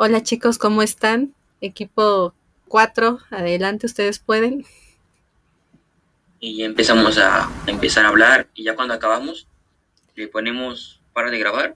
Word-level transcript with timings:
Hola 0.00 0.22
chicos, 0.22 0.58
¿cómo 0.58 0.82
están? 0.82 1.34
Equipo 1.60 2.32
4, 2.68 3.18
adelante, 3.32 3.86
ustedes 3.86 4.20
pueden. 4.20 4.64
Y 6.38 6.62
empezamos 6.62 7.18
a 7.18 7.50
empezar 7.66 8.06
a 8.06 8.10
hablar 8.10 8.46
y 8.54 8.62
ya 8.62 8.76
cuando 8.76 8.94
acabamos 8.94 9.48
le 10.14 10.28
ponemos 10.28 11.00
para 11.12 11.32
de 11.32 11.40
grabar 11.40 11.74